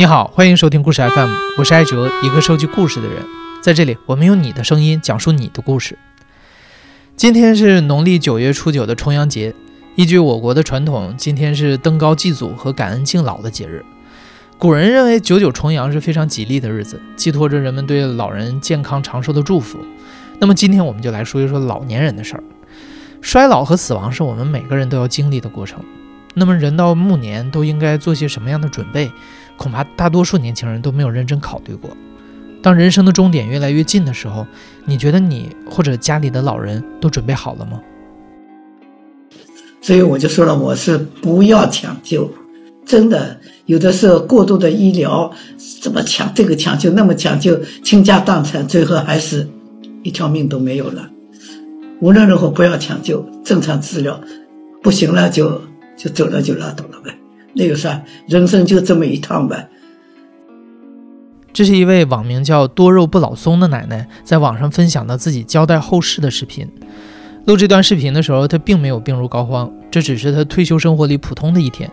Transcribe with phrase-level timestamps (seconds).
[0.00, 1.28] 你好，欢迎收听故事 FM，
[1.58, 3.22] 我是艾哲，一个收集故事的人。
[3.60, 5.98] 在这里，我们用你的声音讲述你的故事。
[7.16, 9.54] 今天是农历九月初九的重阳节，
[9.96, 13.84] 依据我国的传统，今天是登高祭祖和感恩敬老的节日。
[14.56, 19.78] 古人认为九九重阳是非常吉利的日子，寄托着人们对老人健康长寿的祝福。
[20.38, 22.44] 那么今天我们就来说一说老年人的事儿。
[23.20, 25.84] 衰老和死亡是我们每个人都要经历的过程。
[26.32, 29.12] 那么人到暮年都应该做些什么样的准备？
[29.60, 31.90] 恐怕大多数年轻人都没有认真考虑过。
[32.62, 34.46] 当人生的终点越来越近的时候，
[34.86, 37.78] 你觉得你或者家里的老人都准备好了吗？
[39.82, 42.30] 所以我就说了，我是不要抢救。
[42.86, 45.30] 真的，有的时候过度的医疗，
[45.82, 49.46] 怎么抢这个抢救那么抢救，倾家荡产，最后还是
[50.02, 51.06] 一条命都没有了。
[52.00, 54.18] 无论如何不要抢救，正常治疗，
[54.82, 55.60] 不行了就
[55.98, 57.14] 就走了就拉倒了呗。
[57.60, 58.02] 那有啥？
[58.26, 59.68] 人生就这么一趟呗。
[61.52, 66.66] 这是一位网名叫“多肉不老松”的奶奶在网上分享的自己交代后事的视频。
[67.44, 71.90] 录这段视频的时候，她并没有病入膏肓，这只是她退休生活里普通的一天。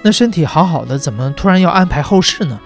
[0.00, 2.58] 那身体好好的，怎么突然要安排后事呢？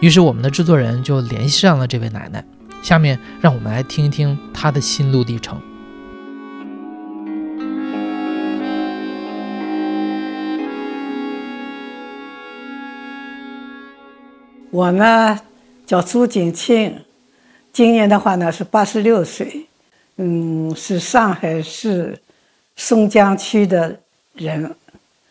[0.00, 2.44] 于是我们的制作人就联系上了这位奶奶。
[2.82, 5.56] 下面让我们来听一听她的心路历程。
[14.70, 15.38] 我呢
[15.86, 17.02] 叫朱景庆，
[17.72, 19.66] 今年的话呢是八十六岁，
[20.16, 22.20] 嗯，是上海市
[22.76, 23.98] 松江区的
[24.34, 24.74] 人。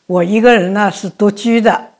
[0.07, 1.91] 我一个人呢是独居的，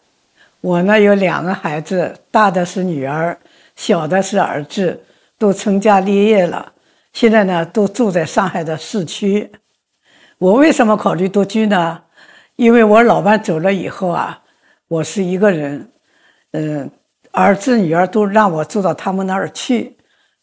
[0.61, 3.37] 我呢有两个孩子，大的是女儿，
[3.75, 4.99] 小的是儿子，
[5.37, 6.73] 都成家立业了，
[7.13, 9.51] 现在呢都住在上海的市区。
[10.39, 12.01] 我为什么考虑独居呢？
[12.55, 14.41] 因为我老伴走了以后啊，
[14.87, 15.91] 我是一个人，
[16.53, 16.89] 嗯。
[17.37, 19.95] 儿子女儿都让我住到他们那儿去，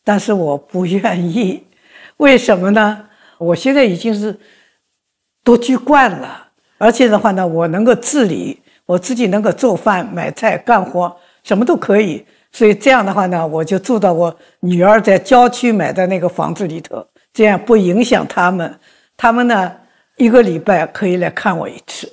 [0.04, 1.66] 但是我不愿意。
[2.18, 3.08] 为什么呢？
[3.38, 4.38] 我现在已经是
[5.42, 12.24] 独居惯了，而且的话呢，我能够自理，我自己能够做饭、买菜、干活，什么都可以。
[12.52, 18.78] 所以这样的话呢，我就住到我女儿在郊区买的那个房子里头，这样不影响他们。
[19.16, 19.72] 他们呢，
[20.16, 22.12] 一个礼拜可以来看我一次。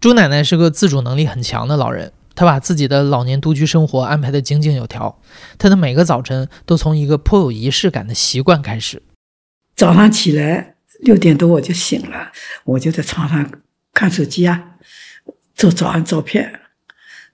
[0.00, 2.10] 朱奶奶是个自主能力很强的老人。
[2.40, 5.20] 他把自己的老年独居生活安排得井井有条，
[5.58, 9.02] 他的每个早晨都从一个颇有仪式感的习惯开始。
[9.76, 12.32] 早上起来六点多我就醒了，
[12.64, 13.60] 我就在床上
[13.92, 14.76] 看手机啊，
[15.54, 16.60] 做早安照片，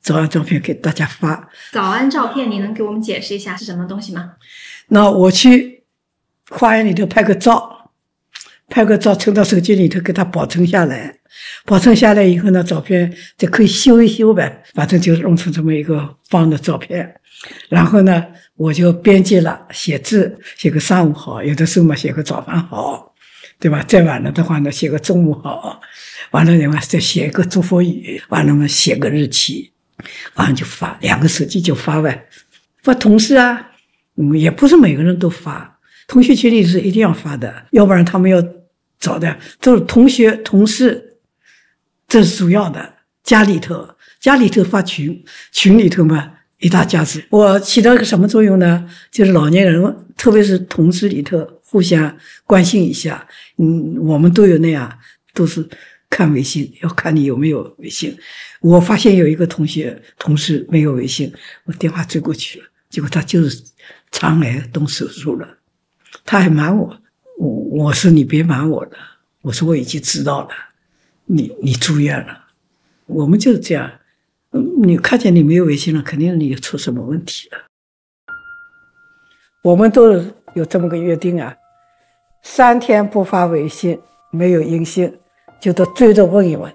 [0.02, 1.50] 早安照片给大家发。
[1.70, 4.32] 早安照片，你能给我们解释一下是什么东西吗？
[4.88, 5.84] 那我去
[6.50, 7.92] 花园里头拍个照，
[8.68, 11.20] 拍个照存到手机里头，给它保存下来。
[11.64, 17.14] 保存下来以后呢，照片就可以修一修呗，反正就弄成这么一个方的照片。
[17.69, 18.24] 然后呢，
[18.56, 23.14] 我就编辑了，写字，写个上午好，有的时候嘛写个早饭好，
[23.60, 23.84] 对吧？
[23.86, 25.80] 再晚了的话呢，写个中午好，
[26.30, 29.70] 完了的话再写一个祝福语，完了嘛写个日期，
[30.34, 32.26] 完了就发，两个手机就发呗。
[32.82, 33.72] 发同事啊，
[34.16, 38.42] 嗯，也不是每个人都发，同学群里是一定要发的，要不然他们要
[38.98, 41.05] 找的都是同学同事。
[42.08, 43.88] 这是主要的，家里头，
[44.20, 47.22] 家里头发群，群里头嘛，一大家子。
[47.30, 48.88] 我起到一个什么作用呢？
[49.10, 53.26] 就是老年人，特别是同事里头，互相关心一下。
[53.56, 54.98] 嗯，我们都有那样，
[55.34, 55.68] 都是
[56.08, 58.16] 看微信，要看你有没有微信。
[58.60, 61.32] 我发现有一个同学、同事没有微信，
[61.64, 63.62] 我电话追过去了，结果他就是
[64.12, 65.58] 肠癌动手术了，
[66.24, 66.96] 他还瞒我，
[67.38, 68.92] 我我说你别瞒我了，
[69.42, 70.48] 我说我已经知道了。
[71.26, 72.44] 你你住院了，
[73.06, 73.91] 我们就是这样。
[74.78, 77.59] 你看见你没有微信了，肯定你出什么问题了。
[79.62, 80.12] 我们都
[80.54, 81.54] 有这么个约定啊，
[82.42, 84.00] 三天不发微信，
[84.30, 85.12] 没有音信，
[85.60, 86.72] 就得追着问一问，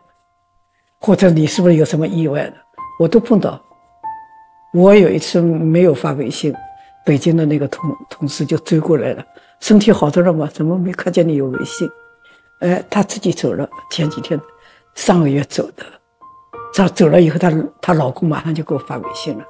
[0.99, 2.53] 或者你是不是有什么意外了？
[2.99, 3.63] 我都碰到。
[4.73, 6.53] 我有一次没有发微信，
[7.05, 9.25] 北京的那个同同事就追过来了，
[9.59, 10.49] 身体好着了吗？
[10.53, 11.89] 怎么没看见你有微信？
[12.59, 13.67] 哎，他自己走了。
[13.89, 14.39] 前几天，
[14.95, 15.85] 上个月走的。
[16.73, 17.51] 她走了以后，她
[17.81, 19.43] 她老公马上就给我发微信了。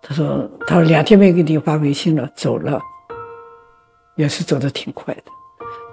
[0.00, 2.80] 他说：“他说两天没给你发微信了，走了，
[4.16, 5.22] 也是走的挺快的。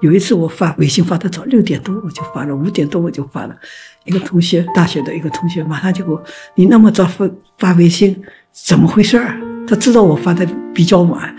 [0.02, 3.56] 有一次我发微信发的早，六点多我就发了，五点多我就发了。
[4.04, 6.24] 一个同学，大学的一个同学，马上就给我：
[6.54, 7.28] 你那么早发
[7.58, 9.40] 发微信，怎么回事儿？
[9.68, 11.36] 他知道我发的比较晚。”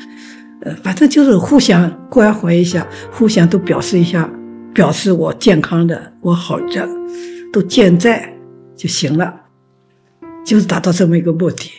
[0.63, 4.29] 呃反正就是互相关怀一下，互相都表示一下，
[4.77, 6.87] 表示我健康的，我好着，
[7.51, 8.31] 都健在
[8.77, 9.35] 就行了。
[10.45, 11.71] 就是达到这么一个目的。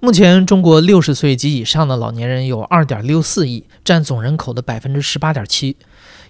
[0.00, 5.76] 目前，中国六十岁及以上的老年人有二点六四亿，占总人口的百分之十八点七。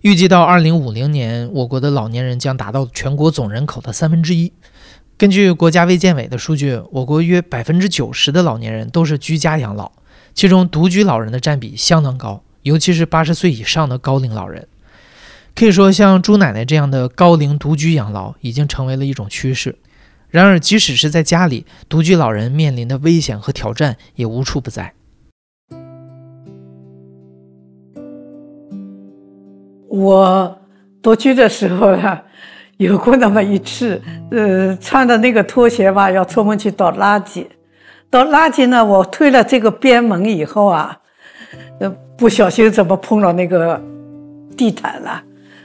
[0.02, 4.52] 预计到二零五零年，我国的老年人将达到全国总人口的三分之一。
[5.16, 9.90] 根据国家卫健委的数据，我国约百分之九十的老年人都是居家养老，
[10.34, 14.66] 其中独居老人的占比相当高，尤其是八十岁以上的高龄老人。
[15.54, 19.76] 可以说，像朱奶奶这样的高龄独居养老已经成为了一种趋势。
[20.30, 24.94] 然而，即使是在家里，独居老人面临的危险和挑战也无处不在。
[29.88, 30.58] 我
[31.02, 32.18] 独居的时候呢，
[32.78, 34.00] 有过那么一次，
[34.30, 37.44] 呃，穿着那个拖鞋吧，要出门去倒垃圾，
[38.12, 40.96] 倒垃圾呢，我推了这个边门以后啊，
[41.80, 43.82] 呃，不小心怎么碰到那个
[44.56, 45.20] 地毯了，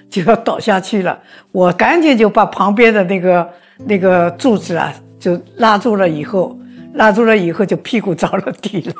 [0.09, 1.19] 就要倒下去了，
[1.51, 3.47] 我赶紧就把旁边的那个。
[3.85, 6.57] 那个柱子啊，就拉住了，以后
[6.95, 8.93] 拉住了以后，就屁股着了地了。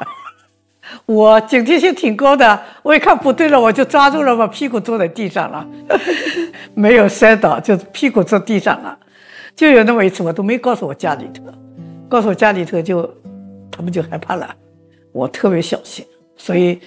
[1.07, 5.67] 我警惕性挺高的，我一看不对了，我就抓住了，把屁股坐在地上了，
[6.75, 8.95] 没有摔倒，就屁股坐地上了。
[9.55, 11.41] 就有那么一次，我都没告诉我家里头，
[12.07, 13.01] 告诉我家里头就，
[13.71, 14.55] 他们就害怕了。
[15.11, 16.05] 我特别小心。
[16.39, 16.79] 所以，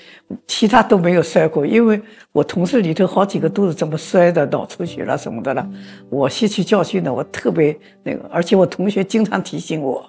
[0.47, 2.01] 其他都没有摔过，因为
[2.31, 5.69] 我同事里头好几个都是这么摔的，脑出血了什么的了。
[6.09, 10.09] 我吸取教训的，我特别那个，而且我同学经常提醒我，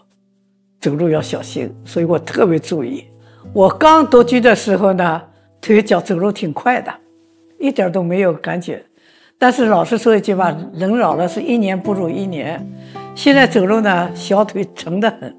[0.80, 3.04] 走路要小心，所以我特别注意。
[3.52, 5.20] 我刚独居的时候呢，
[5.60, 6.94] 腿脚走路挺快的，
[7.60, 8.86] 一点都没有感觉。
[9.40, 12.64] 但是老实说一句吧，人老了是一年不如一年。
[13.16, 15.36] 现在走路呢，小腿沉得很。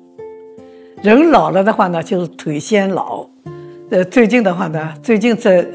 [1.02, 3.26] 人老了的话呢，就是腿先老。
[3.90, 5.66] 呃，最近的话呢，最近这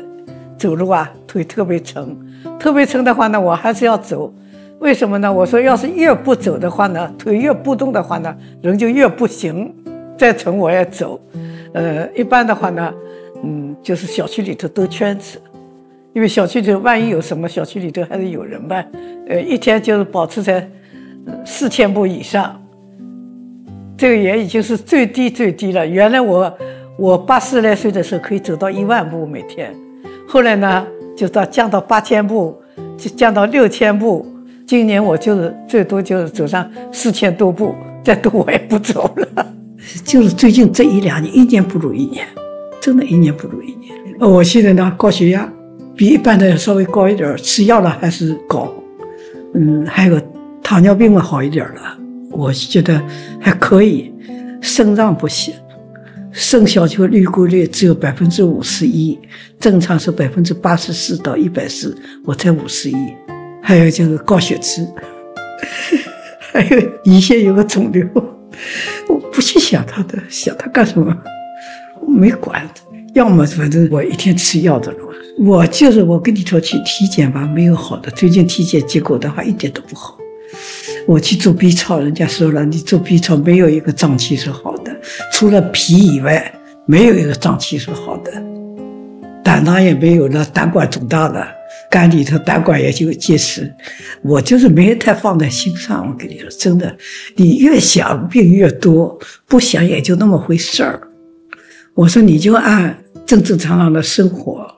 [0.57, 2.17] 走路啊，腿特别沉，
[2.57, 4.33] 特别沉的话呢，我还是要走。
[4.79, 5.31] 为什么呢？
[5.31, 9.73] 我说，要是越不走的话呢，腿越不动的话呢，人就越不行。
[10.17, 11.19] 再沉我也走。
[11.73, 12.93] 呃，一般的话呢，
[13.43, 15.41] 嗯，就是小区里头兜圈子，
[16.13, 18.81] 因为小区里万一有什么，小区里头还是有人嘛。
[19.27, 20.67] 呃，一天就是保持在
[21.45, 22.59] 四千步以上，
[23.97, 25.85] 这个也已经是最低最低了。
[25.85, 26.51] 原来我。
[26.99, 29.71] 我八十来岁的时候可以走到一万步每天，
[30.27, 30.83] 后来呢
[31.15, 32.59] 就到降到八千步，
[32.97, 34.25] 就降到六千步。
[34.65, 39.45] 今年我就是最多就是走上四千多步，再多我也不走了。
[40.03, 42.25] 就是最近这一两年，一年不如一年，
[42.81, 43.93] 真的一年不如一年。
[44.19, 45.47] 我现在呢高血压
[45.95, 48.73] 比一般的稍微高一点，吃药了还是高。
[49.53, 50.19] 嗯，还有
[50.63, 51.95] 糖尿病嘛好一点了，
[52.31, 53.01] 我觉得
[53.39, 54.13] 还可以，
[54.61, 55.53] 肾脏不行。
[56.31, 59.17] 肾小球滤过率只有百分之五十一，
[59.59, 62.95] 正常是百分之八十四到一百四，我才五十一。
[63.63, 64.87] 还有就是高血脂，
[66.53, 68.07] 还有胰腺有个肿瘤，
[69.09, 71.17] 我不去想他的，想他干什么？
[72.01, 72.69] 我没管，
[73.13, 74.97] 要么反正我一天吃药的了。
[75.39, 78.11] 我就是我跟你说去体检吧，没有好的。
[78.11, 80.16] 最近体检结果的话一点都不好。
[81.05, 84.95] 我去做 B 超，人家说了，你做 B 超没有一个脏器是好的，
[85.31, 86.53] 除了脾以外，
[86.85, 88.31] 没有一个脏器是好的，
[89.43, 91.47] 胆囊也没有了，胆管肿大了，
[91.89, 93.73] 肝里头胆管也就结石。
[94.21, 96.95] 我就是没太放在心上，我跟你说，真的，
[97.35, 101.01] 你越想病越多，不想也就那么回事儿。
[101.93, 102.95] 我说你就按
[103.25, 104.76] 正正常常的生活。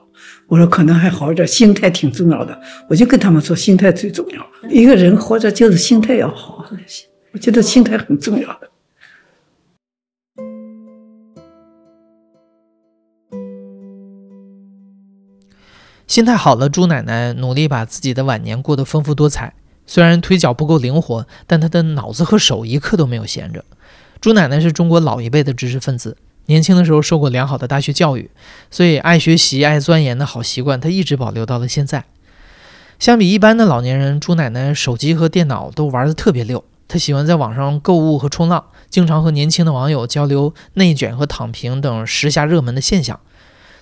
[0.50, 2.60] 我说可能还好一点，心态挺重要的。
[2.88, 4.68] 我就跟他们说，心态最重要。
[4.68, 6.66] 一个人活着就是心态要好，
[7.30, 8.68] 我觉得心态很重要的。
[16.08, 19.54] 心态好了，朱奶奶努力把自己的晚年过得丰富多彩。
[19.86, 23.64] 虽然腿脚不够灵活，但她的脑子和手一刻都没有闲着。
[24.20, 26.16] 朱奶奶是中国老一辈的知识分子。
[26.50, 28.28] 年轻的时候受过良好的大学教育，
[28.72, 32.04] 所以爱学习、爱钻研的好习惯，他一直保留到了现在。
[32.98, 36.64] 相比一般的老年人，朱奶奶手机和电脑都玩得特别溜。
[36.88, 43.20] 她喜欢在网上购物和冲浪，经常和年轻的网友交流内卷和躺平等时下热门的现象。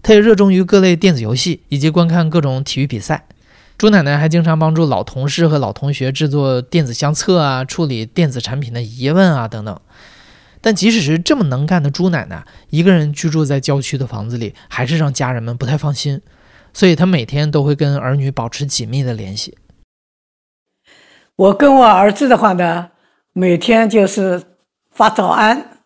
[0.03, 3.25] 她也热衷于各类电子游戏以及观看各种体育比赛。
[3.79, 9.81] 朱奶奶还经常帮助老同事和老同学制作电子相册啊，处理电子产品的疑问啊等等。
[10.61, 16.21] 但即使是这么能干的朱奶奶，一个人居住在郊区的房子里，还是让家人们不太放心，
[16.73, 19.57] 所以她每天都会跟儿女保持紧密的联系。
[21.37, 22.91] 我跟我儿子的话呢，
[23.33, 24.43] 每天就是
[24.91, 25.79] 发早安，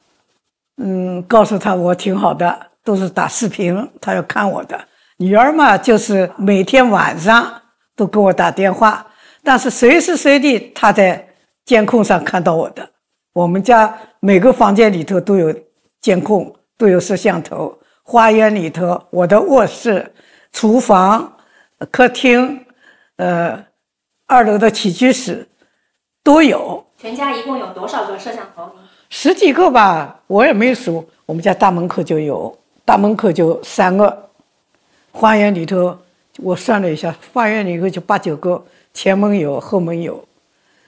[0.78, 4.88] 嗯，告诉他我挺好的，都是打视频，他要看我的。
[5.18, 7.62] 女儿嘛，就是每天晚上
[7.94, 9.06] 都给我打电话，
[9.44, 11.28] 但是随时随地他在
[11.66, 12.91] 监控上看到我的。
[13.32, 15.54] 我们家每个房间里头都有
[16.00, 17.76] 监控，都有摄像头。
[18.02, 20.12] 花园里头，我的卧室、
[20.52, 21.32] 厨房、
[21.90, 22.64] 客厅，
[23.16, 23.64] 呃，
[24.26, 25.48] 二楼的起居室
[26.22, 26.84] 都有。
[26.98, 28.70] 全家一共有多少个摄像头？
[29.08, 31.08] 十几个吧，我也没数。
[31.24, 34.30] 我们家大门口就有，大门口就三个。
[35.10, 35.96] 花园里头，
[36.38, 38.62] 我算了一下，花园里头就八九个，
[38.92, 40.22] 前门有，后门有。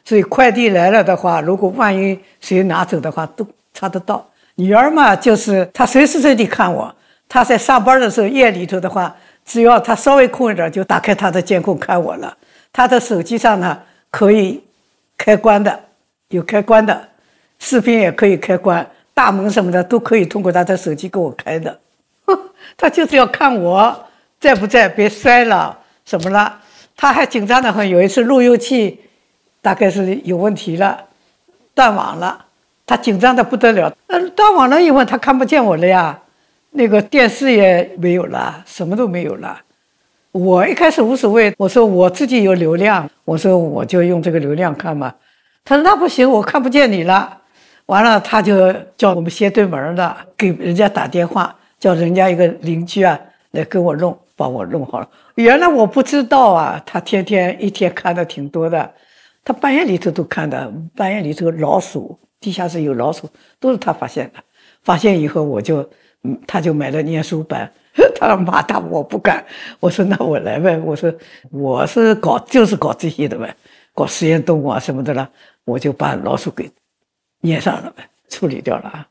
[0.05, 4.25] 所以快递来了的话，如果万一谁拿走的话，都查得到。
[4.57, 6.95] 女儿嘛，就是她随时随地看我。
[7.29, 12.37] 她在上班的时候，夜里头的话，只要她稍微空一点，就打开她的监控看我了。
[12.71, 13.81] 她的手机上呢，
[14.11, 14.63] 可以
[15.17, 15.81] 开关的，
[16.29, 17.09] 有开关的，
[17.59, 21.81] 视频也可以开关，大门什么的都可以通过她的手机给我开的。
[22.77, 24.05] 她就是要看我
[24.39, 26.61] 在不在，别摔了什么了。
[26.95, 29.01] 她还紧张的很，有一次路由器。
[29.65, 31.03] 大概是有问题了，
[31.75, 32.45] 断网了，
[32.85, 33.91] 他紧张的不得了。
[34.09, 36.21] 嗯，断网了以后他看不见我了呀，
[36.73, 39.59] 那个电视也没有了，什么都没有了。
[40.33, 45.15] 我一开始无所谓，我说我自己有流量，我说我就用这个流量看嘛。
[45.65, 47.39] 他说那不行，我看不见你了。
[47.87, 53.19] 完了，他就叫我们斜对门的给人家打电话，叫人家一个邻居啊
[53.53, 55.09] 来给我弄，帮我弄好了。
[55.37, 58.93] 原来我不知道啊，他天天一天看的挺多的。
[59.45, 63.29] 他半夜里头都看的，半夜里头老鼠，地下室有老鼠，
[63.61, 64.43] 都是他发现的。
[64.83, 65.89] 发现以后，我就，
[66.23, 67.71] 嗯，他就买了念书本。
[68.19, 69.45] 他骂他，我不敢。
[69.79, 70.77] 我说那我来呗。
[70.79, 71.15] 我说
[71.51, 73.55] 我是搞就是搞这些的呗，
[73.95, 75.31] 搞实验动物啊什么的了，
[75.65, 76.69] 我就把老鼠给
[77.43, 79.09] 粘上了呗，处理掉了啊。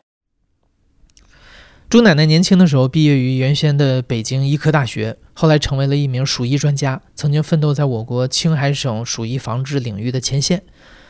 [1.89, 10.63] 朱奶奶年轻的时候毕业于原先的北京医科大学，后来成为了一名鼠疫专家，曾经奋斗在我国青海省鼠疫防治领域的前线。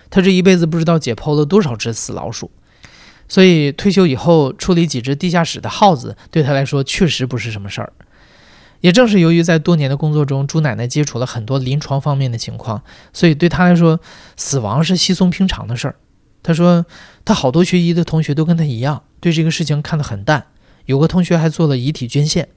[0.10, 2.52] 他这一辈子不知道解剖了多少只死老鼠，
[3.28, 7.92] 所以退休以后处理几只地下室的耗子，对他来说确实不是什么事儿。
[8.82, 14.00] 也正是由于在多年的工作中，朱奶奶接触了很多临床方面的情况，所以对她来说，
[14.36, 15.96] 死亡是稀松平常的事儿。
[16.44, 16.86] 她说，
[17.24, 20.48] 她好多学医的同学都跟她一样，对这个事情看得很淡。
[20.86, 22.50] 有个同学还做了遗体捐献，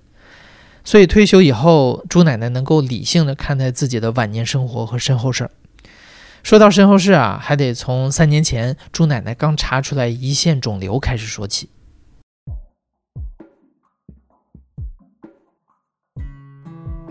[0.87, 5.51] 所以退休以后，朱奶奶能够理性的看待自己的晚年生活和身后事儿。
[6.45, 11.69] 说到身后事啊，还得从三年前朱奶奶刚查出来胰腺肿瘤开始说起。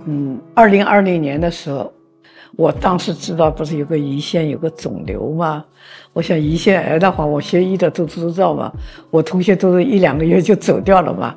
[0.06, 1.92] 嗯，二零二零年的时候。
[2.58, 5.66] 我当时知道不是有个胰腺有个肿瘤吗？
[6.14, 8.72] 我想胰腺癌的话，我学医的都知道嘛。
[9.12, 11.36] 我同学都是一两个月就走掉了嘛。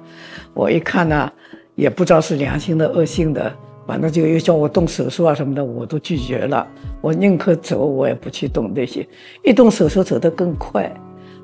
[0.54, 1.33] 我一看呢，
[1.78, 3.54] 也不知道是良性的恶性的，
[3.87, 6.66] 反正就又叫我动手术啊什么的，我都拒绝了。
[7.00, 9.06] 我宁可走，我也不去动那些。
[9.44, 10.92] 一动手术走得更快。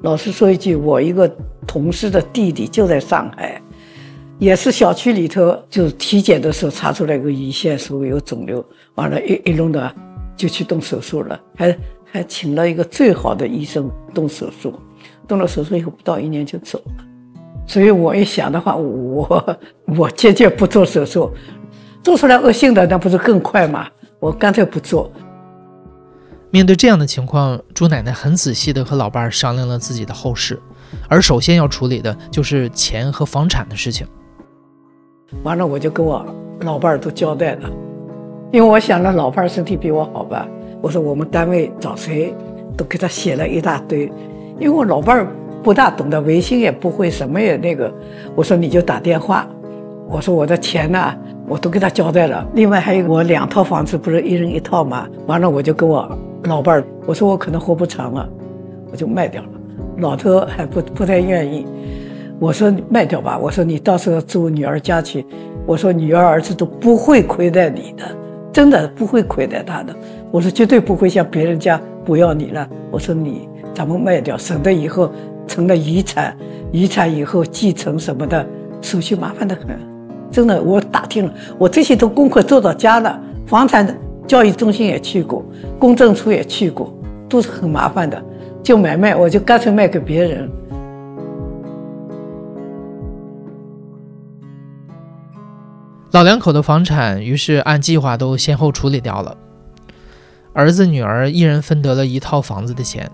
[0.02, 1.32] 老实说一句，我一个
[1.68, 3.62] 同事的弟弟就在上海。
[4.40, 8.62] 也是小区里头，就体检的时候查出来个胰腺素有肿瘤，
[8.96, 9.94] 完了，一一弄的
[10.36, 14.74] 就去动手术了，还还请了一个最好的医生动手术，
[15.28, 17.13] 动了手术以后不到一年就走了。
[17.66, 19.58] 所以我一想的话，我
[19.96, 21.30] 我坚决不做手术，
[22.02, 23.88] 做出来恶性的那不是更快吗？
[24.20, 25.10] 我干脆不做。
[26.50, 30.60] 面对这样的情况，朱奶奶很仔细地和老伴儿商量了自己的后事，
[31.08, 34.06] 而首先要处理的就是钱和房产的事情。
[35.42, 36.24] 完了，我就跟我
[36.60, 37.70] 老伴儿都交代了，
[38.52, 40.46] 因为我想着老伴儿身体比我好吧。
[40.80, 42.32] 我说我们单位找谁，
[42.76, 44.04] 都给他写了一大堆。
[44.60, 45.26] 因为我老伴儿
[45.64, 47.92] 不大懂得微信，也不会什么也那个。
[48.36, 49.48] 我说你就打电话。
[50.06, 51.14] 我说我的钱呢，
[51.48, 52.46] 我都给他交代了。
[52.52, 55.08] 另外还有我两套房子，不是一人一套吗？
[55.26, 56.06] 完了我就跟我
[56.44, 58.28] 老伴儿，我说我可能活不长了，
[58.92, 59.48] 我就卖掉了。
[59.96, 61.66] 老头还不不太愿意。
[62.38, 65.24] 我说卖掉吧，我说你到时候住女儿家去，
[65.64, 68.04] 我说女儿儿子都不会亏待你的，
[68.52, 69.96] 真的不会亏待他的，
[70.30, 72.68] 我说绝对不会像别人家不要你了。
[72.90, 75.10] 我说你咱们卖掉，省得以后
[75.46, 76.36] 成了遗产，
[76.72, 78.46] 遗产以后继承什么的
[78.80, 79.78] 手续麻烦的很，
[80.30, 83.86] 真的我打听了，我这些都功课做到家了，房产
[84.26, 85.44] 交易中心也去过，
[85.78, 86.92] 公证处也去过，
[87.28, 88.22] 都是很麻烦的，
[88.62, 90.50] 就买卖我就干脆卖给别人。
[96.12, 99.36] 老两口的房产于是按计划都先后处理掉了，
[100.52, 103.10] 儿子女儿一人分得了一套房子的钱。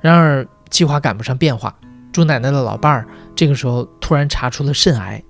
[0.00, 1.74] 然而计划赶不上变化，
[2.12, 5.22] 朱奶奶的老伴儿这个时候突然查出了肾癌。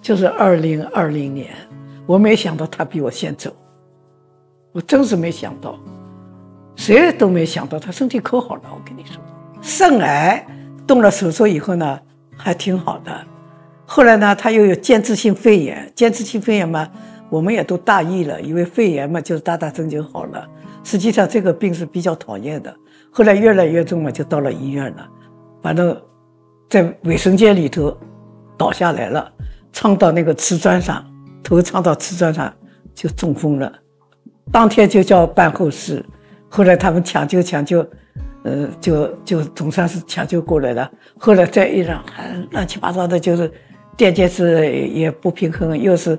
[0.00, 1.54] 就是二零二零年，
[2.06, 3.54] 我没想到他比我先走，
[4.72, 5.78] 我真是没想到，
[6.74, 8.62] 谁都没想到他身体可好了。
[8.70, 9.22] 我跟你说，
[9.60, 10.46] 肾癌
[10.86, 12.00] 动了手术以后呢，
[12.34, 13.12] 还挺好的。
[13.84, 16.88] 后来呢，他又有间质性肺炎，间质性肺炎嘛，
[17.28, 20.48] 我们也都大意了，以为肺炎嘛就是打打针就好了。
[20.82, 22.74] 实际上这个病是比较讨厌的。
[23.10, 25.08] 后来越来越重了，就到了医院了，
[25.62, 26.00] 反正，
[26.68, 27.96] 在卫生间里头
[28.56, 29.32] 倒下来了，
[29.72, 31.04] 撞到那个瓷砖上，
[31.42, 32.52] 头撞到瓷砖上
[32.94, 33.72] 就中风了。
[34.52, 36.04] 当天就叫办后事，
[36.48, 37.84] 后来他们抢救抢救，
[38.44, 40.90] 呃，就就总算是抢救过来了。
[41.18, 43.50] 后来再一让，还乱七八糟的，就是
[43.96, 46.18] 电解质也不平衡，又是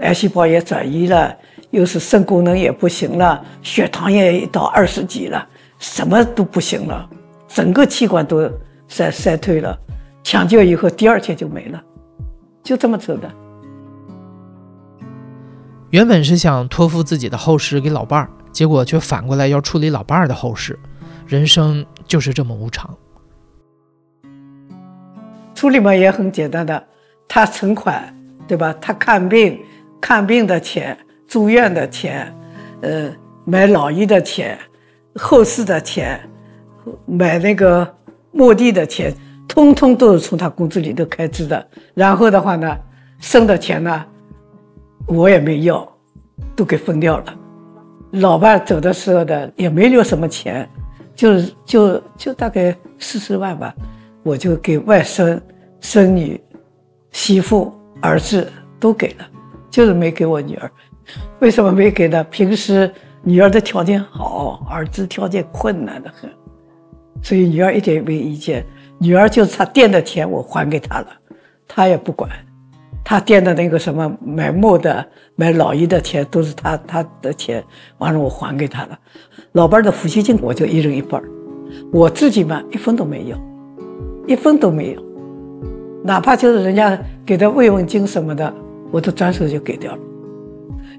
[0.00, 1.34] 癌细胞也转移了，
[1.76, 5.46] 又是肾功能也不行了，血糖也到二十几了。
[5.78, 7.06] 什么都不行了，
[7.46, 8.50] 整个器官都
[8.88, 9.78] 衰衰退了。
[10.24, 11.84] 抢救以后，第二天就没了，
[12.62, 13.30] 就这么走的。
[15.90, 20.78] 原本是想托付自己的后事给老伴儿，结果却反过来要处理老伴儿的后事。
[21.26, 22.96] 人生就是这么无常。
[25.54, 26.82] 处理嘛也很简单的，
[27.28, 28.16] 他存款，
[28.48, 28.74] 对吧？
[28.80, 29.60] 他看病，
[30.00, 32.34] 看病的钱，住院的钱，
[32.82, 33.10] 呃，
[33.44, 34.58] 买老医的钱。
[35.18, 36.20] 后事的钱，
[37.06, 37.90] 买那个
[38.32, 39.14] 墓地的钱，
[39.48, 41.66] 通通都是从他工资里头开支的。
[41.94, 42.76] 然后的话呢，
[43.18, 44.04] 剩的钱呢，
[45.06, 45.90] 我也没要，
[46.54, 47.34] 都给分掉了。
[48.10, 50.68] 老伴走的时候的也没留什么钱，
[51.14, 53.74] 就就就大概四十万吧，
[54.22, 55.40] 我就给外甥、
[55.80, 56.38] 孙女、
[57.10, 58.46] 媳妇、儿子
[58.78, 59.26] 都给了，
[59.70, 60.70] 就是没给我女儿。
[61.40, 62.24] 为什么没给呢？
[62.24, 62.90] 平时。
[63.28, 66.30] 女儿的条件好，儿子条件困难的很，
[67.20, 68.64] 所以女儿一点也没意见。
[69.00, 71.08] 女儿就是他垫的钱，我还给他了，
[71.66, 72.30] 他也不管。
[73.02, 77.64] 他垫的那个什么买墓的、买老衣的钱，都是他他的钱，
[77.98, 78.96] 完了我还给他了。
[79.52, 81.20] 老伴的抚恤金我就一人一半
[81.92, 83.36] 我自己嘛一分都没有，
[84.28, 85.02] 一分都没有，
[86.04, 88.54] 哪怕就是人家给的慰问金什么的，
[88.92, 89.98] 我都转手就给掉了，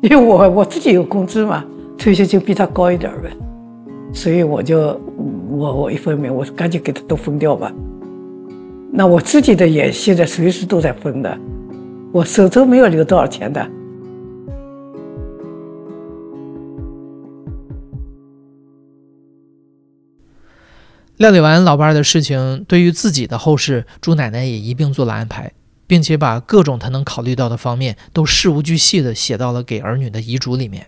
[0.02, 1.64] 因为我我自己有工资嘛。
[1.98, 3.36] 退休金比他高一点呗，
[4.14, 5.02] 所以我就
[5.50, 7.74] 我我一分没，我赶紧给他都分掉吧。
[8.92, 11.38] 那我自己的也现在随时都在分的，
[12.12, 13.68] 我手头没有留多少钱的。
[21.18, 25.52] 料理完老伴儿的事情，对于自己的后事，朱奶奶也一并做了安排，
[25.88, 30.88] 并且把各种他能考虑到的方面都事无巨细的写到了给儿女的遗嘱里面。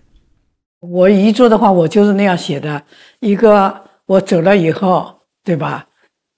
[0.80, 2.82] 我遗嘱的话，我就是那样写的。
[3.18, 5.86] 一个我走了以后，对吧？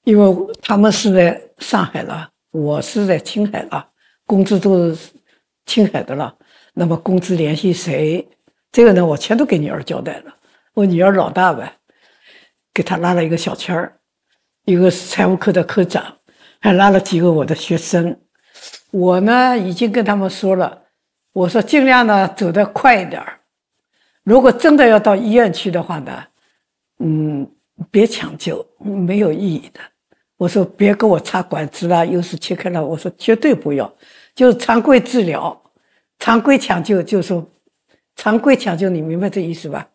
[0.04, 3.86] 因为他们是在上海了，我是在青海了，
[4.26, 5.10] 工资都是
[5.66, 6.34] 青海的了。
[6.74, 8.26] 那么工资联系谁？
[8.72, 10.34] 这个呢，我全都给女儿交代了。
[10.74, 11.74] 我女儿老大呗，
[12.74, 14.00] 给她拉了一个小圈儿，
[14.64, 16.16] 一个财务科的科长，
[16.60, 18.18] 还拉了几个我的学生。
[18.92, 20.82] 我呢，已经跟他们说了，
[21.32, 23.40] 我说尽量呢走得快一点儿。
[24.22, 26.22] 如果真的要到医院去的话呢，
[26.98, 27.50] 嗯，
[27.90, 29.80] 别抢救，没有意义的。
[30.36, 33.90] 我说别给我插管子了，又是切开了，我说绝对不要，
[34.34, 35.58] 就是常规治疗，
[36.18, 37.48] 常规抢救，就是说
[38.14, 39.88] 常规抢救，你明白这意思吧？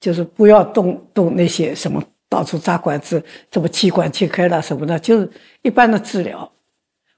[0.00, 5.30] 就是不要动动那些什么到处扎管子，什么气管切开了什么的，就是
[5.62, 6.50] 一般的治疗。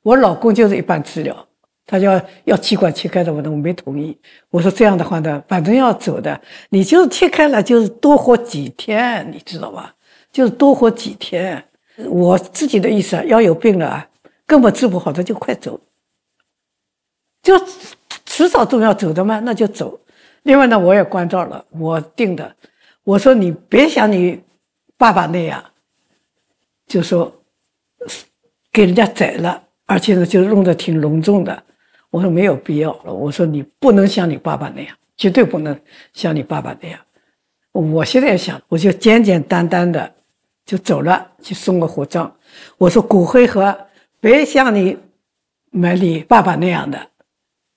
[0.04, 1.36] 我老公就是一般治疗。
[1.86, 4.18] 他要要气管切开的，我我没同意。
[4.48, 6.40] 我说这样的话呢，反正要走的，
[6.70, 9.94] 你就是切开了，就是多活几天，你知道吧？
[10.32, 11.62] 就是多活几天。
[12.08, 14.08] 我自己的意思啊，要有病了，
[14.46, 15.78] 根本治不好的就快走，
[17.42, 17.54] 就
[18.24, 20.00] 迟早都要走的嘛，那就走。
[20.44, 22.56] 另外呢，我也关照了，我定的，
[23.04, 24.42] 我说你别像你
[24.96, 25.62] 爸爸那样，
[26.86, 27.30] 就说
[28.72, 31.62] 给人家宰了，而且呢，就弄得挺隆重的。
[32.10, 33.12] 我说没有必要了。
[33.12, 35.78] 我说你不能像你爸爸那样，绝对不能
[36.12, 36.98] 像你爸爸那样。
[37.72, 40.14] 我现在想，我就简简单单的
[40.64, 42.32] 就走了，去送个火葬。
[42.78, 43.76] 我说骨灰盒
[44.20, 44.96] 别像你
[45.70, 47.08] 买你爸爸那样的，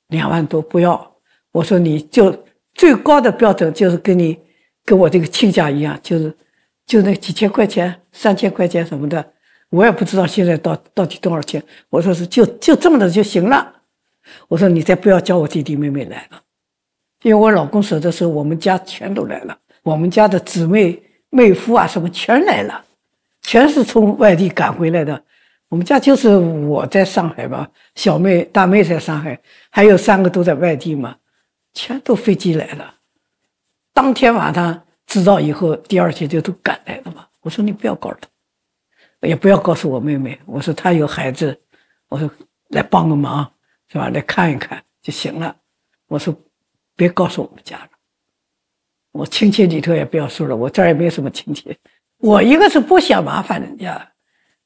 [0.10, 1.15] 两万多不要。
[1.52, 4.38] 我说你就最高的标准就是跟你
[4.86, 6.32] 跟我这个亲家一样，就是
[6.86, 9.34] 就那几千块钱、三千块钱什么的，
[9.69, 11.62] 我也不知道现在到到底多少钱。
[11.89, 13.73] 我说是就就这么的就行了。
[14.47, 16.41] 我说你再不要叫我弟弟妹妹来了，
[17.23, 22.84] 因为我老公死的时候，我们家全都来了，我们家的姊妹、妹夫啊什么全来了，
[23.41, 25.23] 全是从外地赶回来的。
[25.69, 29.38] 我们家就是我在上海嘛，小妹、大妹在上海，
[29.69, 31.15] 还有三个都在外地嘛，
[31.73, 32.95] 全都飞机来了，
[33.93, 37.25] 当天晚上知道以后，第二天就都赶来了嘛。
[37.41, 38.27] 我说你不要告诉他，
[39.21, 40.39] 也不要告诉我妹妹。
[40.45, 41.60] 我说她有孩子，
[42.10, 42.30] 我说
[42.69, 43.49] 来帮个忙
[43.89, 44.10] 是吧？
[44.10, 45.56] 来看一看就行了。
[46.08, 46.36] 我说
[46.95, 47.89] 别告诉我们家了，
[49.12, 51.77] 我亲戚里头也不要说了，我这儿也没什么亲戚。
[52.19, 54.12] 我一个是不想麻烦人家，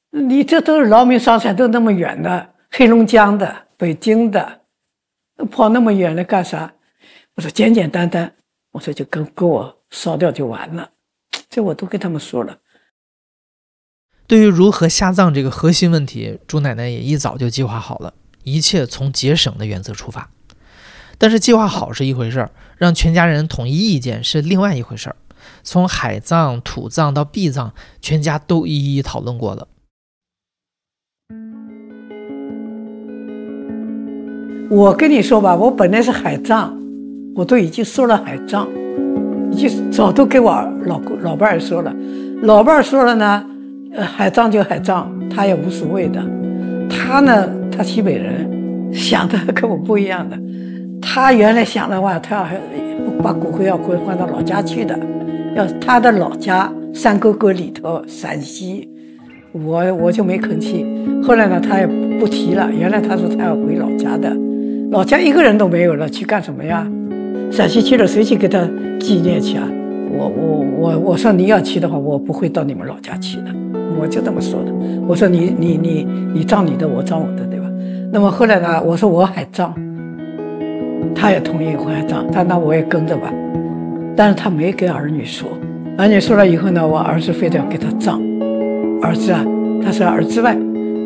[0.10, 4.62] 你这都是劳民伤财，都那么远的，黑龙江的、北京的，
[5.50, 6.72] 跑那么远来干啥？
[7.36, 8.34] 我说简简单单，
[8.72, 10.90] 我说就跟给我烧掉就完了，
[11.50, 12.58] 这我都跟他们说了。
[14.32, 18.14] 对于如何下葬这个核心问题，朱奶奶也一早就计划好了，
[18.46, 20.30] 一切从节省的原则出发。
[21.18, 25.18] 但是计划好是一回事儿，让全家人统一意见是另外一回事儿。
[25.64, 29.68] 从海葬、土葬到壁葬，全家都一一讨论过了。
[34.70, 36.74] 我跟你说吧，我本来是海葬，
[37.36, 38.66] 我都已经说了海葬，
[39.52, 40.54] 已经早都给我
[40.86, 41.94] 老公老伴儿说了。
[42.44, 43.46] 老伴儿说了呢，
[43.94, 46.24] 呃海葬就海葬，他也无所谓的。
[46.90, 48.50] 他呢，他西北人，
[48.94, 50.38] 想的跟我不一样的。
[51.02, 52.46] 他原来想的话，他要
[53.22, 54.98] 把骨灰要归还到老家去的。
[55.56, 58.90] 要他的老家山沟沟里头，陕西，
[59.52, 60.86] 我我就没吭气。
[61.22, 61.88] 后来呢，他也
[62.20, 62.70] 不提了。
[62.72, 64.34] 原来他说他要回老家的，
[64.92, 66.88] 老家一个人都没有了，去干什么呀？
[67.52, 68.66] 陕西去了，谁去给他
[68.98, 69.68] 纪念去啊？
[70.14, 73.48] 我我我我说你要去的话，我不会到你们老家去的，
[74.00, 74.72] 我就这么说的。
[75.08, 77.66] 我说你你你你葬你的，我葬我的，对吧？
[78.12, 79.74] 那么后来呢，我说我还葬，
[81.16, 83.32] 他也同意我还葬，他那我也跟着吧。
[84.16, 85.50] 但是他没给儿女说，
[85.98, 88.22] 儿女说了以后呢，我儿子非得要给他葬。
[89.02, 89.44] 儿子啊，
[89.84, 90.58] 他是儿子外，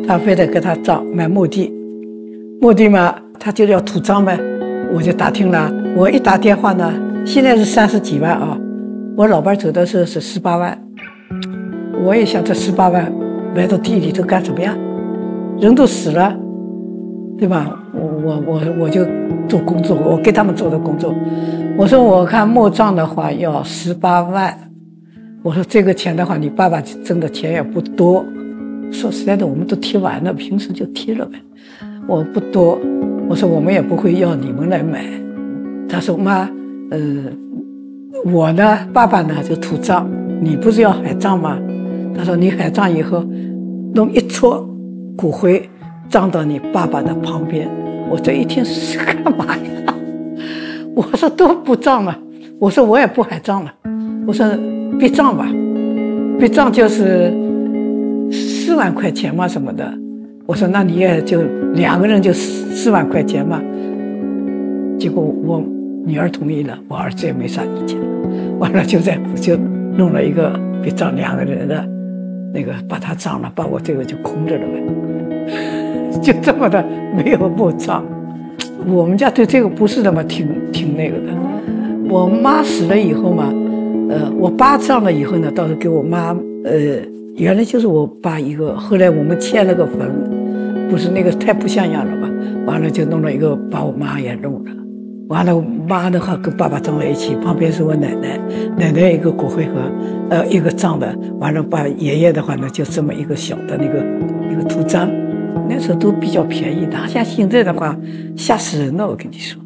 [0.06, 1.72] 他非得给他葬，买墓地，
[2.60, 4.38] 墓地嘛，他就要土葬呗。
[4.92, 6.92] 我就打听了，我一打电话呢，
[7.24, 8.58] 现在是三十几万啊，
[9.16, 10.85] 我老伴走的时候是十八万。
[12.04, 13.12] 我也想这十八万
[13.54, 14.76] 埋到地里头干什么呀？
[15.58, 16.36] 人都死了，
[17.38, 17.78] 对吧？
[17.94, 19.04] 我我我我就
[19.48, 21.14] 做工作，我给他们做的工作。
[21.78, 24.54] 我说我看墓葬的话要十八万，
[25.42, 28.24] 我说这个钱的话，你爸爸挣的钱也不多。
[28.92, 31.38] 说实在的，我们都贴完了，平时就贴了呗。
[32.06, 32.78] 我不多，
[33.28, 35.04] 我说我们也不会要你们来买。
[35.88, 36.48] 他说妈，
[36.90, 36.98] 呃，
[38.24, 40.06] 我呢，爸爸呢就土葬，
[40.40, 41.58] 你不是要海葬吗？
[42.16, 43.22] 他说你海葬以后，
[43.94, 44.66] 弄一撮
[45.16, 45.68] 骨灰
[46.08, 47.68] 葬到你爸爸的旁边。
[48.08, 49.94] 我这一听是干嘛呀？
[50.94, 52.18] 我说都不葬了，
[52.58, 53.72] 我说我也不海葬了，
[54.26, 54.46] 我说
[54.98, 55.46] 别葬吧，
[56.38, 57.30] 别葬就是
[58.32, 59.92] 四万块钱嘛什么的，
[60.46, 61.42] 我说那你也就
[61.74, 63.60] 两个人就四万块钱嘛。
[64.98, 65.62] 结果我
[66.04, 67.98] 女儿同意了，我儿子也没啥意见，
[68.58, 69.56] 完了就在就
[69.96, 71.86] 弄了一个别葬两个人的，
[72.52, 76.84] 那个把他葬了，把我这个就空着了呗， 就这么的
[77.16, 78.04] 没有墓葬。
[78.86, 81.26] 我们家对这个不是那么挺挺那个的。
[82.08, 83.52] 我妈死了以后嘛，
[84.08, 87.00] 呃，我爸葬了以后呢，倒是给我妈，呃，
[87.36, 88.76] 原来就是我爸一个。
[88.76, 92.30] 后来我们迁了个坟，不是那个太不像样了吧？
[92.66, 94.70] 完了就弄了一个，把我妈也弄了。
[95.28, 98.38] 完了，妈的话跟爸爸葬在一起，旁边是我奶奶，
[98.76, 99.72] 奶奶一个骨灰盒，
[100.30, 101.12] 呃，一个葬的。
[101.40, 103.98] 完了，把爷爷的话呢，就这么一个小的那个
[104.52, 105.08] 一个土葬。
[105.68, 107.96] 那时候都比较便宜，哪像现在的话，
[108.36, 109.04] 吓死人了！
[109.04, 109.60] 我跟你说，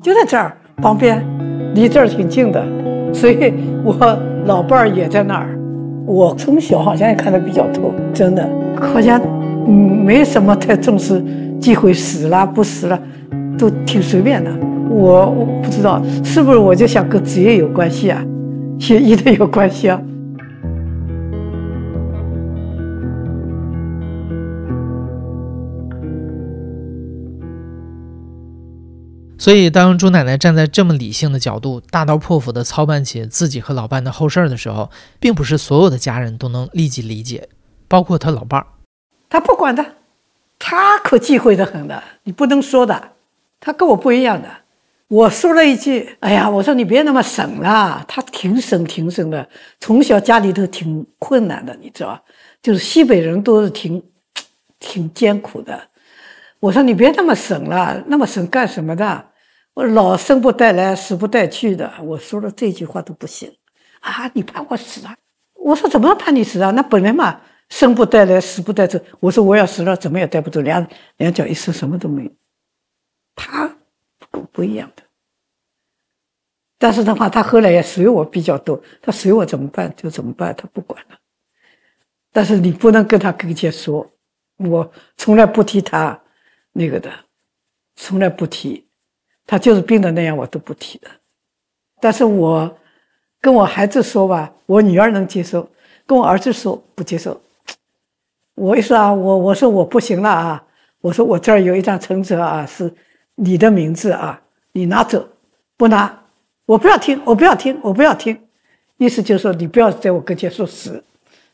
[0.00, 1.24] 就在这儿旁边，
[1.74, 2.64] 离这儿挺近的，
[3.12, 3.52] 所以
[3.84, 3.92] 我
[4.46, 5.58] 老伴儿也在那儿。
[6.06, 8.48] 我从小好像也看得比较透，真的，
[8.80, 9.20] 好像
[9.66, 11.20] 嗯没什么太重视
[11.58, 13.00] 忌讳死了不死了，
[13.58, 14.50] 都挺随便的。
[14.90, 18.22] 我我不知道是不是我就想跟职业有关系啊，
[18.78, 20.00] 学医的有关系啊。
[29.38, 37.48] 所以，当朱奶奶站在这么理性的角度，大刀阔斧地操办起自己和老伴的后事的时候，并不是所有的家人都能立即理解，
[37.88, 38.66] 包括她老伴儿。
[39.30, 39.84] 他不管的，
[40.58, 43.12] 他可忌讳的很的，你不能说的。
[43.60, 44.48] 他跟我不一样的。
[45.10, 49.48] 我说了一句：“哎呀，我说你别那么省了。”他挺省挺省的，
[49.80, 52.22] 从小家里头挺困难的，你知道吧？
[52.62, 54.00] 就是西北人都是挺
[54.78, 55.82] 挺艰苦的。
[56.60, 59.26] 我说你别那么省了，那么省干什么的？
[59.74, 61.92] 我老生不带来，死不带去的。
[62.04, 63.50] 我说了这句话都不行
[64.02, 64.30] 啊！
[64.32, 65.16] 你怕我死啊？
[65.54, 66.70] 我说怎么怕你死啊？
[66.70, 68.96] 那本来嘛，生不带来，死不带走。
[69.18, 72.30] 我说我要死了，怎么也带不走，两两脚一伸，什么都没有。
[73.34, 73.68] 他
[74.30, 75.02] 不一样的，
[76.78, 81.18] 但是的话，他后来也随我比较多，他随我怎么办就怎么办，他不管了。
[82.32, 84.08] 但是你不能跟他跟前说，
[84.56, 86.20] 我从来不提他
[86.72, 87.10] 那个的，
[87.96, 88.86] 从来不提，
[89.46, 91.10] 他就是病的那样，我都不提的。
[92.00, 92.78] 但是我
[93.40, 95.68] 跟我孩子说吧，我女儿能接受，
[96.06, 97.40] 跟我儿子说不接受。
[98.54, 100.64] 我一说啊，我我说我不行了啊，
[101.00, 102.94] 我说我这儿有一张存折啊，是
[103.42, 104.38] 你的名字啊，
[104.72, 105.26] 你拿走，
[105.78, 106.24] 不拿，
[106.66, 108.38] 我不要听，我不要听，我不要听，
[108.98, 111.02] 意思就是说你不要在我跟前说死。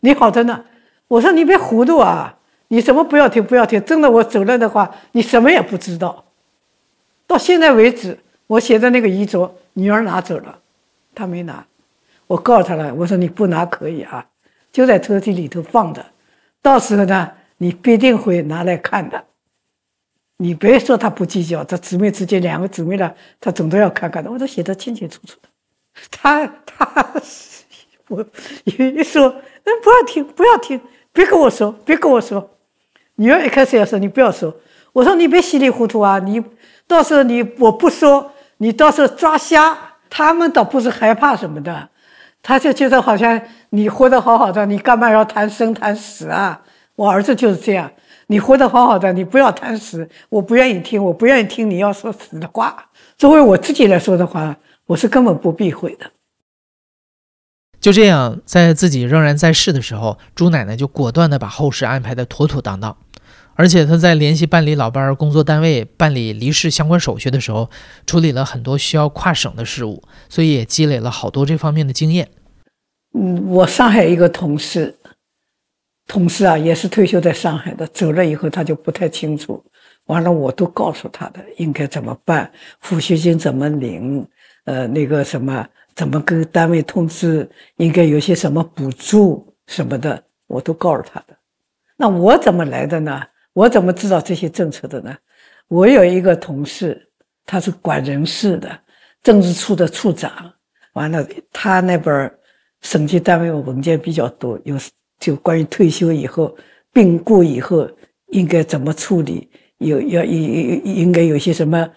[0.00, 0.64] 你好着呢，
[1.06, 2.36] 我说你别糊涂啊！
[2.68, 6.24] 你什么不要听不要听，真的我走了的话，你什么也不知道。
[7.24, 8.18] 到现在为止，
[8.48, 10.58] 我写的那个遗嘱，女儿拿走了，
[11.14, 11.64] 她没拿。
[12.26, 14.26] 我告诉她了，我说你不拿可以啊，
[14.72, 16.04] 就在抽屉里头放着，
[16.60, 19.24] 到时候呢，你必定会拿来看的。
[20.38, 25.48] 你别说他不计较，这姊妹之间两个姊妹呢，他总都要看看的，我都写得清清楚楚的。
[26.10, 27.12] 他他。
[28.08, 28.24] 我
[28.64, 30.80] 一说，那不要听，不要听，
[31.12, 32.50] 别跟我说，别跟我说。
[33.16, 34.54] 女儿一开始要说，你不要说。
[34.92, 36.40] 我说你别稀里糊涂啊，你
[36.86, 39.76] 到时候你我不说，你到时候抓瞎。
[40.08, 41.88] 他们倒不是害怕什么的，
[42.40, 46.62] 他就觉得好像你活得好好的，你干嘛要谈生谈死啊？
[46.94, 47.90] 我儿子就是这样，
[48.28, 52.90] 你活得好好的，你不要谈死，我不愿意听，我不愿意听你要说死的话。
[53.16, 56.10] 作为我自己来说的话，我是根本不避讳的。
[57.80, 62.96] 就这样，在自己仍然在世的时候，朱奶奶就果断地把后事安排得妥妥当当。
[63.54, 67.70] 而且她在联系办理老伴儿工作单位办理离世相关手续的时候，
[68.06, 72.28] 处理了很多需要跨省的事务，所以也积累了好多这方面的经验。
[73.14, 74.98] 嗯，我上海一个同事，
[76.06, 79.64] 同事啊，也是退休在上海的，走了以后他就不太清楚，
[80.06, 82.50] 完了我都告诉他的应该怎么办，
[82.82, 84.26] 抚恤金怎么领，
[84.64, 85.66] 呃，那个什么。
[85.96, 87.48] 怎么跟单位通知？
[87.76, 91.34] 应该有些什么补助什么的，我都告诉他的。
[91.96, 93.22] 那我怎么来的呢？
[93.54, 95.16] 我怎么知道这些政策的呢？
[95.68, 97.08] 我有一个同事，
[97.46, 98.78] 他是管人事的，
[99.22, 100.52] 政治处的处长。
[100.92, 102.38] 完了，他那边儿
[102.82, 104.76] 省级单位文件比较多，有
[105.18, 106.56] 就关于退休以后、
[106.92, 107.88] 病故以后
[108.28, 111.88] 应该怎么处理，有要应应应该有些什么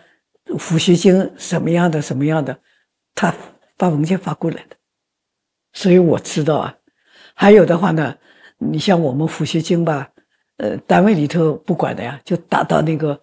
[0.45, 2.58] 抚恤金什么样的什么样的，
[3.13, 3.34] 他。
[3.79, 4.75] 把文件发过来的，
[5.71, 6.75] 所以我知道啊。
[7.34, 8.13] 还有的话呢，
[8.58, 10.10] 你像我们抚恤金吧，
[10.58, 13.17] 呃，单位里头不管的呀，就打到那个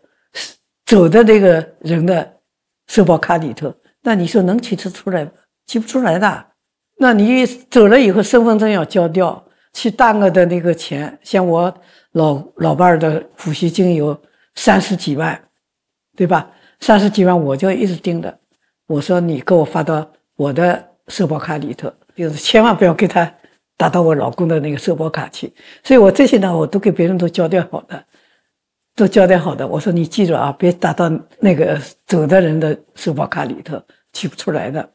[0.87, 2.39] 走的那个人的
[2.87, 3.71] 社保卡里头。
[4.01, 5.31] 那你说能取得出来吗？
[5.67, 6.47] 取不出来的。
[6.97, 9.46] 那你走了以后，身份证要交掉，
[9.77, 11.73] 去大额的那个钱，像我
[12.13, 14.19] 老老伴儿的抚恤金有
[14.55, 15.39] 三十几万，
[16.17, 16.51] 对吧？
[16.81, 18.39] 三十几万我就一直盯着，
[18.87, 20.11] 我说你给我发到。
[20.39, 23.35] 我的社保卡里头，就是千万不要给他
[23.79, 25.51] 打到我老公的那个社保卡去。
[25.83, 28.05] 所以我这些呢，我都给别人都交代好的，
[28.95, 29.67] 都交代好的。
[29.67, 31.11] 我说你记住啊，别打到
[31.41, 34.87] 那个走的人的社保卡里头，取不出来的。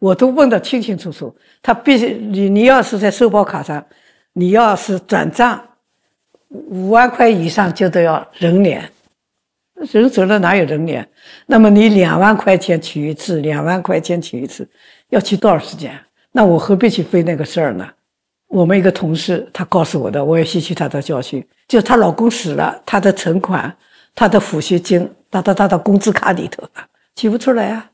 [0.00, 1.32] 我都问得清清楚楚。
[1.62, 3.86] 他必须你你要是在社保卡上，
[4.32, 5.62] 你要是转账
[6.48, 8.90] 五万块以上，就都要人脸。
[9.92, 11.08] 人走了哪有人脸？
[11.46, 14.68] 那么你两万块钱取一次，两万块钱取一次，
[15.08, 15.98] 要取多少时间？
[16.32, 17.88] 那我何必去费那个事儿呢？
[18.48, 21.46] 我们一个同事他告诉我的，我也吸取他的教训。
[21.68, 23.72] 就她老公死了，她的存款、
[24.14, 26.62] 她的抚恤金打到她的工资卡里头，
[27.14, 27.90] 取不出来啊！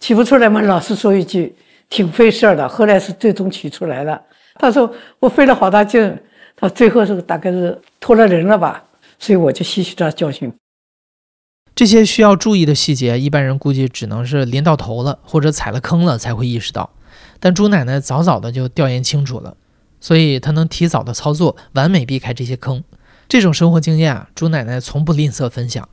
[0.00, 1.54] 取不出来嘛，老师说一句，
[1.88, 2.68] 挺费事儿的。
[2.68, 4.20] 后来是最终取出来了。
[4.54, 6.18] 他说我费了好大劲，
[6.56, 8.82] 他最后是大概是托了人了吧。
[9.18, 10.50] 所以我就吸取他教训。
[11.74, 16.90] 这些需要注意的细节，一般人估计只能是临到头了或者踩了坑了才会意识到。
[17.38, 19.56] 但朱奶奶早早的就调研清楚了，
[20.00, 22.82] 所以她能提早的操作，完美避开这些坑。
[23.28, 25.86] 这种生活经验啊，朱奶奶从不吝啬分享。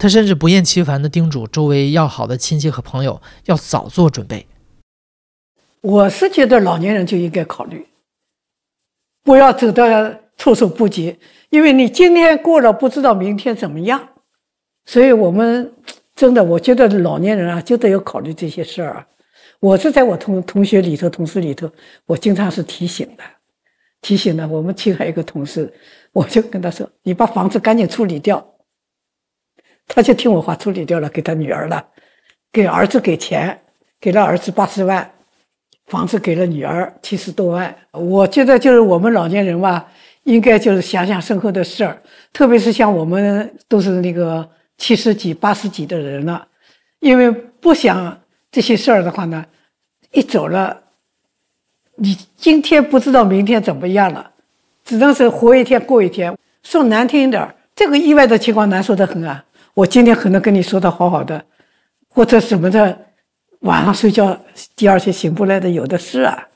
[0.00, 4.46] 他甚至不厌其烦地叮嘱周围要好的亲戚和朋友要早做准备。
[5.82, 7.86] 我是觉得老年人就应该考虑，
[9.22, 9.84] 不要走到
[10.38, 11.18] 措手不及。
[11.50, 14.08] 因为你今天过了，不知道明天怎么样，
[14.86, 15.70] 所以我们
[16.16, 19.06] 真的，我觉得老年人啊，就得要考虑这些事儿啊。
[19.58, 21.70] 我是在我同同学里头、同事里头，
[22.06, 23.24] 我经常是提醒的，
[24.00, 24.48] 提醒的。
[24.48, 25.70] 我们青海一个同事，
[26.12, 28.42] 我就跟他说：“你把房子赶紧处理掉。”
[29.92, 31.84] 他就听我话，处理掉了，给他女儿了，
[32.52, 33.60] 给儿子给钱，
[34.00, 35.10] 给了儿子八十万，
[35.86, 37.76] 房子给了女儿七十多万。
[37.90, 39.86] 我觉得就是我们老年人吧。
[40.24, 42.00] 应该就是想想身后的事儿，
[42.30, 46.46] 特别是像我们都是那个七十几、八十几的人了，
[47.00, 48.20] 因为不想
[48.52, 49.42] 这些事儿的话呢，
[50.12, 50.78] 一走了，
[51.96, 54.30] 你今天不知道明天怎么样了，
[54.84, 56.36] 只能是活一天过一天。
[56.62, 59.42] 说难听一点，这个意外的情况难受的很啊。
[59.74, 61.46] 我今天可能跟你说的好好的，
[62.08, 63.12] 或者什么的，
[63.60, 64.38] 晚上睡觉
[64.74, 66.48] 第二天醒不来的有的是啊。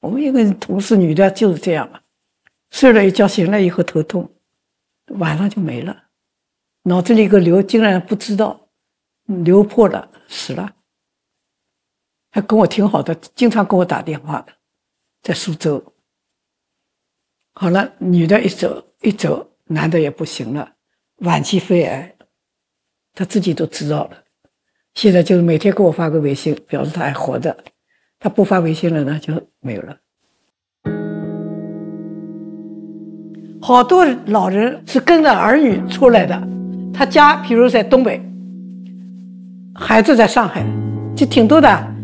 [0.00, 2.00] 我们一个同事女的就是这样嘛，
[2.70, 4.28] 睡了一觉醒了以后头痛，
[5.06, 6.04] 晚上就没了，
[6.82, 8.68] 脑子里一个瘤竟然不知道，
[9.26, 10.74] 瘤破了死了，
[12.30, 14.52] 还跟我挺好的，经常跟我打电话的，
[15.22, 15.94] 在苏州。
[17.54, 20.72] 好了，女的一走一走，男的也不行了，
[21.18, 22.11] 晚期肺癌。
[23.14, 24.10] 他自己都知道了，
[24.94, 27.56] 现在就是每天给我发个微信，表示他还活着。
[28.18, 29.96] 他不发微信了呢，就没有了。
[33.60, 36.40] 好多老人是跟着儿女出来的，
[36.92, 38.20] 他家比如在东北，
[39.74, 40.64] 孩子在上海，
[41.14, 41.94] 就挺多的，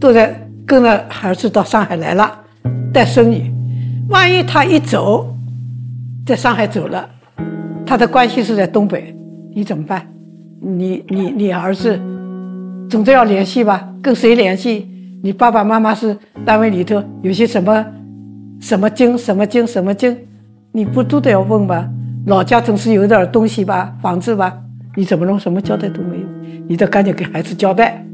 [0.00, 2.44] 都在跟着孩子到上海来了，
[2.92, 3.52] 带孙女。
[4.08, 5.34] 万一他一走，
[6.26, 7.08] 在上海走了，
[7.86, 9.14] 他的关系是在东北，
[9.54, 10.06] 你怎么办？
[10.66, 11.96] 你你你儿子
[12.90, 13.88] 总得要联系吧？
[14.02, 14.88] 跟谁联系？
[15.22, 17.84] 你爸爸妈妈是单位里头有些什么
[18.60, 20.16] 什么经什么经什么经，
[20.72, 21.88] 你不都得要问吧？
[22.26, 24.52] 老家总是有点东西吧，房子吧？
[24.96, 25.38] 你怎么弄？
[25.38, 26.26] 什么交代都没有，
[26.68, 28.04] 你得赶紧给孩子交代。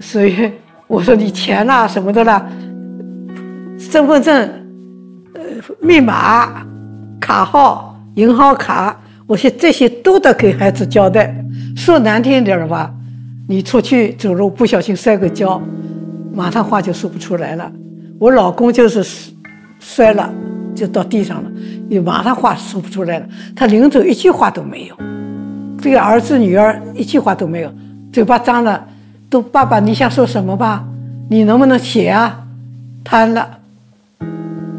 [0.00, 0.52] 所以
[0.86, 2.46] 我说你钱啦什么的啦，
[3.78, 4.34] 身份证、
[5.34, 5.40] 呃
[5.80, 6.66] 密码、
[7.18, 9.00] 卡号、银行卡。
[9.30, 11.32] 我说这些都得给孩子交代。
[11.76, 12.92] 说难听点儿吧，
[13.46, 15.62] 你出去走路不小心摔个跤，
[16.34, 17.70] 马上话就说不出来了。
[18.18, 19.06] 我老公就是
[19.78, 20.28] 摔了，
[20.74, 21.50] 就到地上了，
[21.88, 23.26] 你马上话说不出来了。
[23.54, 24.96] 他临走一句话都没有，
[25.80, 27.72] 这个儿子女儿一句话都没有，
[28.12, 28.84] 嘴巴张了，
[29.30, 30.84] 都爸爸你想说什么吧？
[31.28, 32.44] 你能不能写啊？
[33.04, 33.58] 瘫了。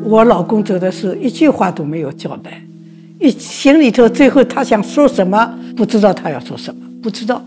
[0.04, 2.62] 我老公走的是一句话都没有交代。
[3.21, 7.39] 一心里头，最后他想说什么，不知道他要说什么，不知道。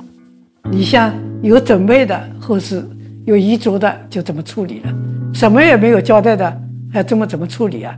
[0.70, 2.80] 你像有准备的，或是
[3.26, 4.90] 有遗嘱的，就怎么处理了；
[5.34, 6.60] 什么也没有交代的，
[6.92, 7.92] 还这么怎么处理啊？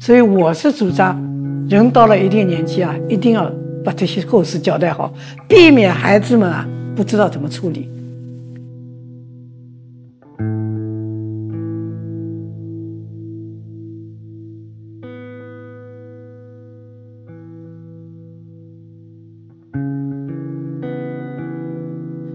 [0.00, 1.22] 所以我是主张，
[1.68, 3.52] 人到了一定年纪啊，一定要
[3.84, 5.12] 把这些后事交代好，
[5.46, 7.90] 避免孩子们啊不知道怎么处理。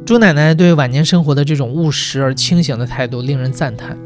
[0.07, 3.97] 朱奶奶对晚年生活的这种务实而清醒的态度令人赞叹。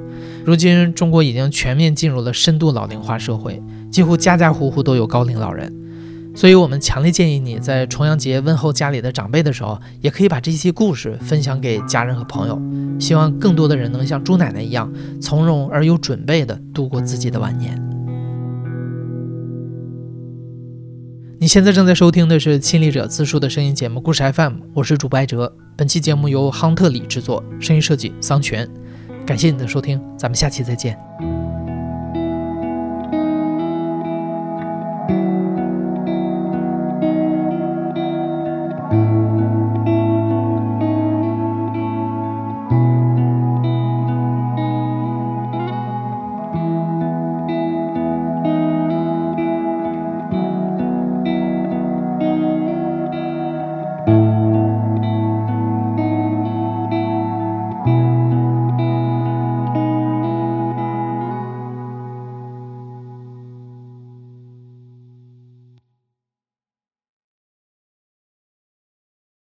[0.43, 3.61] 如今，中国已经全面进入了深度老龄化社会，
[3.91, 5.71] 几乎家家户户都有高龄老人。
[6.33, 12.59] 所以，我们强烈建议你在重阳节问候家里的长辈的时候，也可以把这些故事分享给家人和朋友。
[12.99, 17.79] 希望更多的人能像朱奶奶一样，从容而有准备地度过自己的晚年。
[21.41, 25.51] 你现在正在收听的是《亲历者自述》的声音节目《故事 FM》，我是主播艾哲。
[25.75, 28.69] 本期节目由亨特里制作，声音设计桑泉。
[29.25, 30.95] 感谢你的收听，咱们下期再见。